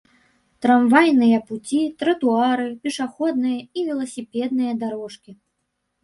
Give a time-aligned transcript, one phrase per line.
[0.65, 5.31] Трамвайныя пуці, тратуары, пешаходныя і веласіпедныя дарожкі